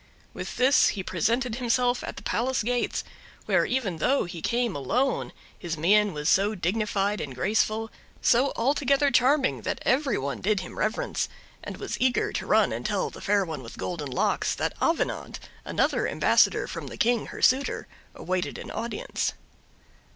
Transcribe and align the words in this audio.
With 0.33 0.57
this 0.57 0.87
he 0.87 1.03
presented 1.03 1.57
himself 1.57 2.03
at 2.03 2.15
the 2.17 2.23
palace 2.23 2.63
gates, 2.63 3.03
where 3.45 3.67
even 3.67 3.97
though 3.97 4.25
he 4.25 4.41
came 4.41 4.75
alone, 4.75 5.31
his 5.55 5.77
mien 5.77 6.11
was 6.11 6.27
so 6.27 6.55
dignified 6.55 7.21
and 7.21 7.35
graceful, 7.35 7.91
so 8.19 8.51
altogether 8.55 9.11
charming, 9.11 9.61
that 9.61 9.77
every 9.83 10.17
one 10.17 10.41
did 10.41 10.61
him 10.61 10.79
reverence, 10.79 11.29
and 11.63 11.77
was 11.77 12.01
eager 12.01 12.31
to 12.33 12.47
run 12.47 12.73
and 12.73 12.83
tell 12.87 13.11
the 13.11 13.21
Fair 13.21 13.45
One 13.45 13.61
with 13.61 13.77
Golden 13.77 14.09
Locks, 14.09 14.55
that 14.55 14.73
Avenant, 14.81 15.39
another 15.65 16.07
ambassador 16.07 16.65
from 16.67 16.87
the 16.87 16.97
King, 16.97 17.27
her 17.27 17.43
suitor, 17.43 17.87
awaited 18.15 18.57
an 18.57 18.71
audience. 18.71 19.33